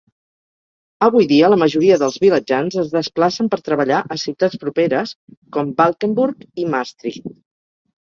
Avui 1.07 1.27
dia, 1.31 1.49
la 1.53 1.59
majoria 1.63 1.97
dels 2.05 2.17
vilatjans 2.23 2.79
es 2.85 2.91
desplacen 2.95 3.53
per 3.53 3.61
treballar 3.69 4.01
a 4.17 4.19
ciutats 4.25 4.61
properes 4.67 5.15
com 5.59 5.73
Valkenburg 5.85 6.47
i 6.67 6.71
Maastricht. 6.77 7.35